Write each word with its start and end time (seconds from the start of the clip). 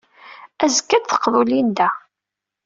Azekka, 0.63 0.93
ad 0.97 1.03
d-teqḍu 1.05 1.41
Linda. 1.43 1.89